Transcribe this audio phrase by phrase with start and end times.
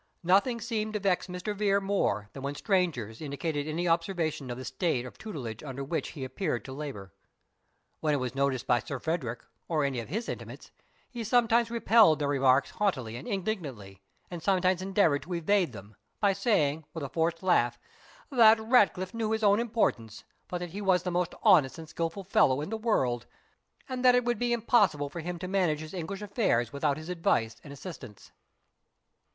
[0.23, 1.55] Nothing seemed to vex Mr.
[1.55, 6.13] Vere more than when strangers indicated any observation of the state of tutelage under which
[6.13, 7.13] he appeared to labour.
[7.99, 10.71] When it was noticed by Sir Frederick, or any of his intimates,
[11.07, 14.01] he sometimes repelled their remarks haughtily and indignantly,
[14.31, 17.77] and sometimes endeavoured to evade them, by saying, with a forced laugh,
[18.31, 22.23] "That Ratcliffe knew his own importance, but that he was the most honest and skilful
[22.23, 23.27] fellow in the world;
[23.87, 27.09] and that it would be impossible for him to manage his English affairs without his
[27.09, 28.31] advice and assistance."